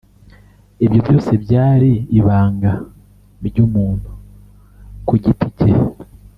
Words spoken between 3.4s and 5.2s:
ry’umuntu ku